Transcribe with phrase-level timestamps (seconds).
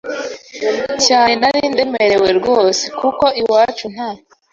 [1.05, 4.09] cyane nari ndemerewe rwose kuko iwacu nta